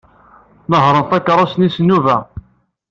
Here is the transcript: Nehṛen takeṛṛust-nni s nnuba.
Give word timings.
Nehṛen 0.69 1.05
takeṛṛust-nni 1.09 1.69
s 1.75 1.77
nnuba. 1.81 2.17